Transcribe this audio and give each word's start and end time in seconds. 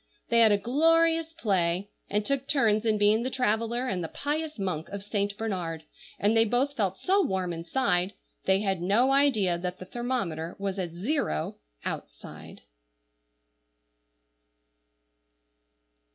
They 0.29 0.39
had 0.39 0.51
a 0.51 0.57
glorious 0.57 1.31
play, 1.31 1.91
and 2.09 2.25
took 2.25 2.47
turns 2.47 2.87
in 2.87 2.97
being 2.97 3.21
the 3.21 3.29
traveller 3.29 3.87
and 3.87 4.03
the 4.03 4.07
pious 4.07 4.57
monk 4.57 4.89
of 4.89 5.03
Saint 5.03 5.37
Bernard; 5.37 5.83
and 6.17 6.35
they 6.35 6.43
both 6.43 6.75
felt 6.75 6.97
so 6.97 7.23
warm 7.23 7.53
inside, 7.53 8.13
they 8.45 8.61
had 8.61 8.81
no 8.81 9.11
idea 9.11 9.59
that 9.59 9.77
the 9.77 9.85
thermometer 9.85 10.55
was 10.57 10.79
at 10.79 10.89
zero 10.91 11.57
outside. 11.85 12.61